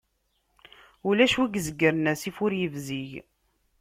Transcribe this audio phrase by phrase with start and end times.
[1.09, 3.11] Ulac wi izegren asif ur ibzig.